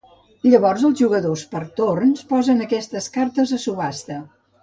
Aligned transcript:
Llavors 0.45 0.85
els 0.87 1.01
jugadors, 1.01 1.43
per 1.51 1.61
torns, 1.81 2.25
posen 2.33 2.65
aquestes 2.67 3.13
cartes 3.19 3.55
a 3.59 3.63
subhasta. 3.67 4.21